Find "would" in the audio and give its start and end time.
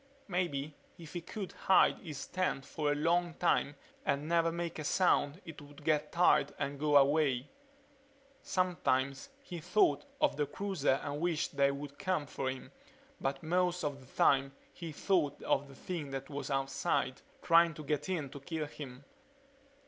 5.61-5.83, 11.69-11.99